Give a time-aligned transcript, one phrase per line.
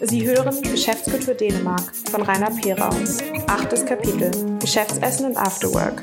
[0.00, 2.90] Sie hören Geschäftskultur Dänemark von Rainer Perau.
[3.46, 4.30] Achtes Kapitel.
[4.60, 6.00] Geschäftsessen und Afterwork.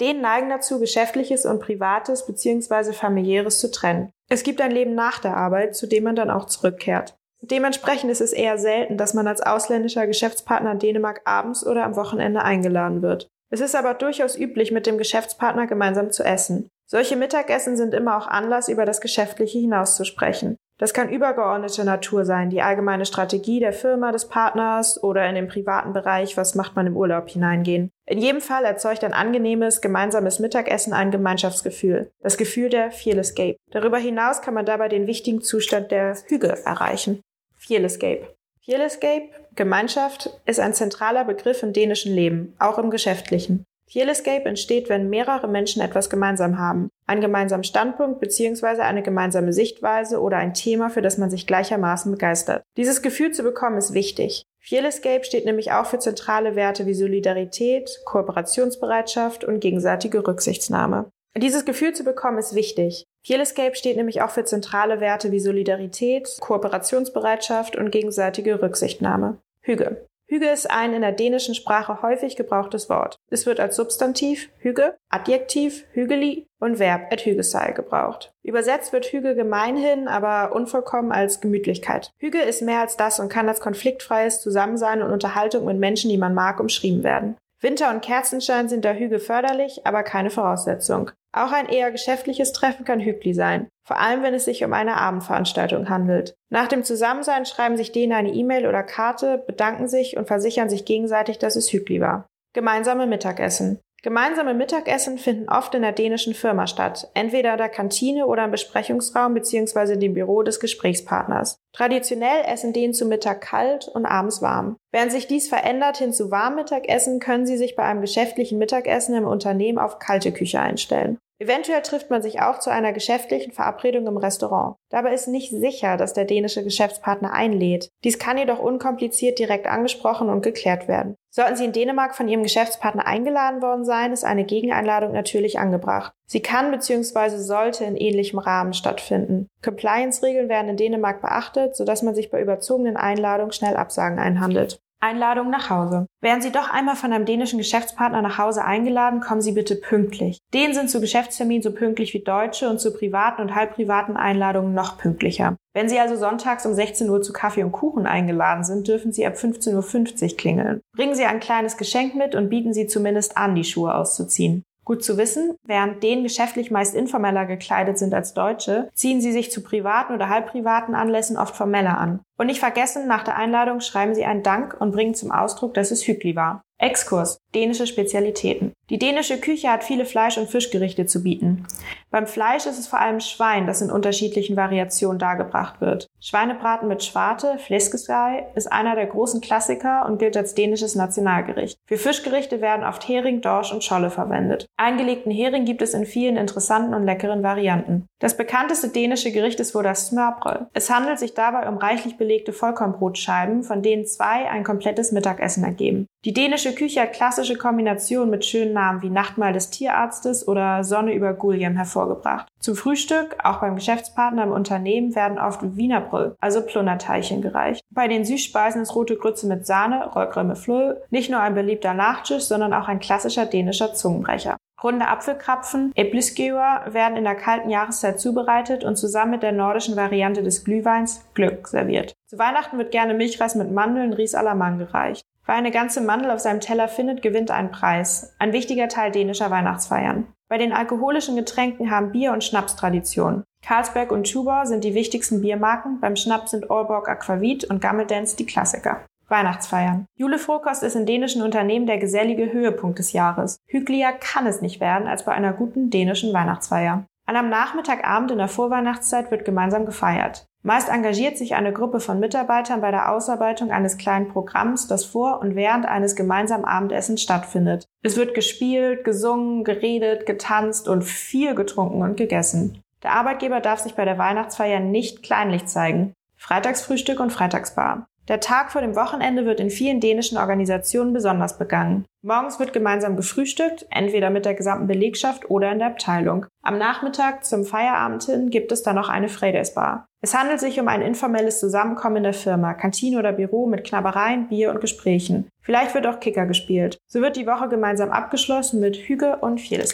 [0.00, 2.92] Dänen neigen dazu, Geschäftliches und Privates bzw.
[2.92, 4.10] Familiäres zu trennen.
[4.28, 7.16] Es gibt ein Leben nach der Arbeit, zu dem man dann auch zurückkehrt.
[7.40, 11.96] Dementsprechend ist es eher selten, dass man als ausländischer Geschäftspartner in Dänemark abends oder am
[11.96, 13.28] Wochenende eingeladen wird.
[13.50, 16.68] Es ist aber durchaus üblich, mit dem Geschäftspartner gemeinsam zu essen.
[16.86, 20.56] Solche Mittagessen sind immer auch Anlass, über das Geschäftliche hinaus zu sprechen.
[20.78, 25.48] Das kann übergeordnete Natur sein, die allgemeine Strategie der Firma, des Partners oder in den
[25.48, 27.90] privaten Bereich, was macht man im Urlaub hineingehen.
[28.04, 33.56] In jedem Fall erzeugt ein angenehmes, gemeinsames Mittagessen ein Gemeinschaftsgefühl, das Gefühl der Feel Escape.
[33.70, 37.22] Darüber hinaus kann man dabei den wichtigen Zustand der Hüge erreichen.
[37.56, 38.36] Feel Escape.
[38.60, 43.64] Feel Escape, Gemeinschaft, ist ein zentraler Begriff im dänischen Leben, auch im geschäftlichen.
[43.94, 46.90] Escape entsteht, wenn mehrere Menschen etwas gemeinsam haben.
[47.06, 48.82] Einen gemeinsamen Standpunkt bzw.
[48.82, 52.62] eine gemeinsame Sichtweise oder ein Thema, für das man sich gleichermaßen begeistert.
[52.76, 54.44] Dieses Gefühl zu bekommen ist wichtig.
[54.68, 61.10] Escape steht nämlich auch für zentrale Werte wie Solidarität, Kooperationsbereitschaft und gegenseitige Rücksichtsnahme.
[61.36, 63.04] Dieses Gefühl zu bekommen ist wichtig.
[63.28, 69.38] Escape steht nämlich auch für zentrale Werte wie Solidarität, Kooperationsbereitschaft und gegenseitige Rücksichtnahme.
[69.60, 70.06] Hüge.
[70.28, 73.20] Hüge ist ein in der dänischen Sprache häufig gebrauchtes Wort.
[73.30, 78.32] Es wird als Substantiv Hüge, Adjektiv Hügeli und Verb et Hügesei gebraucht.
[78.42, 82.10] Übersetzt wird Hüge gemeinhin, aber unvollkommen als Gemütlichkeit.
[82.18, 86.18] Hüge ist mehr als das und kann als konfliktfreies Zusammensein und Unterhaltung mit Menschen, die
[86.18, 87.36] man mag, umschrieben werden.
[87.60, 91.10] Winter und Kerzenschein sind der Hüge förderlich, aber keine Voraussetzung.
[91.32, 94.96] Auch ein eher geschäftliches Treffen kann Hügli sein, vor allem wenn es sich um eine
[94.96, 96.34] Abendveranstaltung handelt.
[96.50, 100.84] Nach dem Zusammensein schreiben sich denen eine E-Mail oder Karte, bedanken sich und versichern sich
[100.84, 102.26] gegenseitig, dass es Hügli war.
[102.54, 103.80] Gemeinsame Mittagessen.
[104.06, 108.52] Gemeinsame Mittagessen finden oft in der dänischen Firma statt, entweder in der Kantine oder im
[108.52, 109.96] Besprechungsraum bzw.
[109.96, 111.58] dem Büro des Gesprächspartners.
[111.72, 114.76] Traditionell essen Dänen zu Mittag kalt und abends warm.
[114.92, 119.26] Während sich dies verändert hin zu Warmmittagessen, können sie sich bei einem geschäftlichen Mittagessen im
[119.26, 121.18] Unternehmen auf kalte Küche einstellen.
[121.38, 124.76] Eventuell trifft man sich auch zu einer geschäftlichen Verabredung im Restaurant.
[124.88, 127.90] Dabei ist nicht sicher, dass der dänische Geschäftspartner einlädt.
[128.04, 131.16] Dies kann jedoch unkompliziert direkt angesprochen und geklärt werden.
[131.30, 136.14] Sollten Sie in Dänemark von Ihrem Geschäftspartner eingeladen worden sein, ist eine Gegeneinladung natürlich angebracht.
[136.26, 137.36] Sie kann bzw.
[137.36, 139.48] sollte in ähnlichem Rahmen stattfinden.
[139.62, 144.80] Compliance-Regeln werden in Dänemark beachtet, sodass man sich bei überzogenen Einladungen schnell Absagen einhandelt.
[145.00, 146.06] Einladung nach Hause.
[146.20, 150.38] Wären Sie doch einmal von einem dänischen Geschäftspartner nach Hause eingeladen, kommen Sie bitte pünktlich.
[150.54, 154.98] Dänen sind zu Geschäftsterminen so pünktlich wie Deutsche und zu privaten und halbprivaten Einladungen noch
[154.98, 155.56] pünktlicher.
[155.74, 159.26] Wenn Sie also sonntags um 16 Uhr zu Kaffee und Kuchen eingeladen sind, dürfen Sie
[159.26, 160.80] ab 15.50 Uhr klingeln.
[160.96, 164.64] Bringen Sie ein kleines Geschenk mit und bieten Sie zumindest an, die Schuhe auszuziehen.
[164.86, 169.50] Gut zu wissen, während denen geschäftlich meist informeller gekleidet sind als Deutsche, ziehen sie sich
[169.50, 172.20] zu privaten oder halbprivaten Anlässen oft formeller an.
[172.38, 175.90] Und nicht vergessen, nach der Einladung schreiben sie einen Dank und bringen zum Ausdruck, dass
[175.90, 176.62] es Hügli war.
[176.78, 177.40] Exkurs.
[177.56, 178.72] Dänische Spezialitäten.
[178.90, 181.66] Die dänische Küche hat viele Fleisch- und Fischgerichte zu bieten.
[182.10, 186.06] Beim Fleisch ist es vor allem Schwein, das in unterschiedlichen Variationen dargebracht wird.
[186.20, 191.78] Schweinebraten mit Schwarte, Fläskestei, ist einer der großen Klassiker und gilt als dänisches Nationalgericht.
[191.86, 194.66] Für Fischgerichte werden oft Hering, Dorsch und Scholle verwendet.
[194.76, 198.06] Eingelegten Hering gibt es in vielen interessanten und leckeren Varianten.
[198.20, 200.68] Das bekannteste dänische Gericht ist wohl das Smørbrød.
[200.74, 206.06] Es handelt sich dabei um reichlich belegte Vollkornbrotscheiben, von denen zwei ein komplettes Mittagessen ergeben.
[206.24, 207.12] Die dänische Küche hat
[207.46, 212.48] klassische Kombinationen mit schönen Namen wie Nachtmahl des Tierarztes oder Sonne über Gulliam hervorgebracht.
[212.58, 217.82] Zum Frühstück, auch beim Geschäftspartner im Unternehmen, werden oft Wienerbrüll, also Plunderteilchen gereicht.
[217.90, 222.42] Bei den Süßspeisen ist rote Grütze mit Sahne, Rollkreme Flull, nicht nur ein beliebter Nachtisch,
[222.42, 224.56] sondern auch ein klassischer dänischer Zungenbrecher.
[224.82, 230.42] Runde Apfelkrapfen, Ebliskeuer, werden in der kalten Jahreszeit zubereitet und zusammen mit der nordischen Variante
[230.42, 232.14] des Glühweins Glück serviert.
[232.26, 235.24] Zu Weihnachten wird gerne Milchreis mit Mandeln, Ries à la Mann gereicht.
[235.46, 238.34] Wer eine ganze Mandel auf seinem Teller findet, gewinnt einen Preis.
[238.40, 240.26] Ein wichtiger Teil dänischer Weihnachtsfeiern.
[240.48, 243.44] Bei den alkoholischen Getränken haben Bier- und Schnaps Tradition.
[243.64, 248.46] Carlsberg und Tuborg sind die wichtigsten Biermarken, beim Schnaps sind Aalborg Aquavit und Gammeldance die
[248.46, 249.04] Klassiker.
[249.28, 250.06] Weihnachtsfeiern.
[250.16, 253.56] Julefrokost ist in dänischen Unternehmen der gesellige Höhepunkt des Jahres.
[253.66, 257.06] Hüglier kann es nicht werden als bei einer guten dänischen Weihnachtsfeier.
[257.28, 260.46] An einem Nachmittagabend in der Vorweihnachtszeit wird gemeinsam gefeiert.
[260.66, 265.38] Meist engagiert sich eine Gruppe von Mitarbeitern bei der Ausarbeitung eines kleinen Programms, das vor
[265.40, 267.86] und während eines gemeinsamen Abendessens stattfindet.
[268.02, 272.82] Es wird gespielt, gesungen, geredet, getanzt und viel getrunken und gegessen.
[273.04, 276.14] Der Arbeitgeber darf sich bei der Weihnachtsfeier nicht kleinlich zeigen.
[276.36, 278.08] Freitagsfrühstück und Freitagsbar.
[278.28, 282.04] Der Tag vor dem Wochenende wird in vielen dänischen Organisationen besonders begangen.
[282.22, 286.46] Morgens wird gemeinsam gefrühstückt, entweder mit der gesamten Belegschaft oder in der Abteilung.
[286.62, 290.06] Am Nachmittag zum Feierabend hin gibt es dann noch eine Fredagsbar.
[290.22, 294.48] Es handelt sich um ein informelles Zusammenkommen in der Firma, Kantine oder Büro mit Knabbereien,
[294.48, 295.48] Bier und Gesprächen.
[295.62, 296.98] Vielleicht wird auch Kicker gespielt.
[297.06, 299.92] So wird die Woche gemeinsam abgeschlossen mit Hüge und vieles.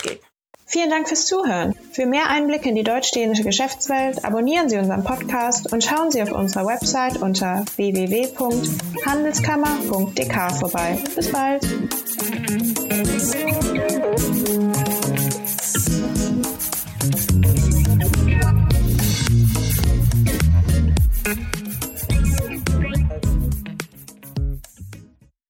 [0.72, 1.74] Vielen Dank fürs Zuhören.
[1.92, 6.32] Für mehr Einblicke in die deutsch-dänische Geschäftswelt abonnieren Sie unseren Podcast und schauen Sie auf
[6.32, 10.98] unserer Website unter www.handelskammer.dk vorbei.
[11.14, 11.62] Bis bald!